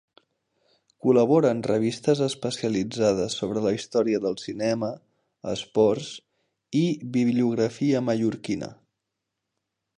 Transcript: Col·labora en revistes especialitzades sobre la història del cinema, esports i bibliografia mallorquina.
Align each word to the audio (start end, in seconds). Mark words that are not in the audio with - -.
Col·labora 1.05 1.49
en 1.55 1.59
revistes 1.71 2.21
especialitzades 2.27 3.35
sobre 3.43 3.63
la 3.67 3.73
història 3.77 4.23
del 4.25 4.39
cinema, 4.45 4.91
esports 5.55 6.11
i 6.83 6.85
bibliografia 7.19 8.05
mallorquina. 8.11 8.75